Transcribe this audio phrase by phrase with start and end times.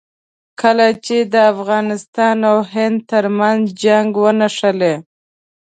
[0.61, 4.93] کله چې د افغانستان او هند ترمنځ جنګ ونښلي.